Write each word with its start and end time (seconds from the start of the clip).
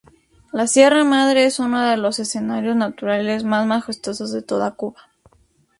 La 0.51 0.65
Sierra 0.65 1.03
Maestra 1.03 1.43
es 1.43 1.59
uno 1.59 1.79
de 1.87 1.95
los 1.95 2.17
escenarios 2.17 2.75
naturales 2.75 3.43
más 3.43 3.67
majestuosos 3.67 4.31
de 4.31 4.41
toda 4.41 4.71
Cuba. 4.73 5.11